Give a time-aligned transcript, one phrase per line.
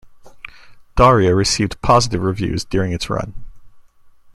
[0.95, 3.35] "Daria" received positive reviews during its run.